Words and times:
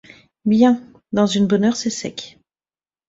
Bien, 0.45 0.81
dans 1.11 1.27
une 1.27 1.45
bonne 1.45 1.63
heure 1.63 1.75
c’est 1.75 1.91
sec. 1.91 2.39